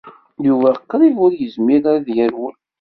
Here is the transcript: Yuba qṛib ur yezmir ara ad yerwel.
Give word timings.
Yuba 0.47 0.69
qṛib 0.89 1.15
ur 1.25 1.31
yezmir 1.35 1.81
ara 1.85 1.95
ad 1.97 2.07
yerwel. 2.15 2.55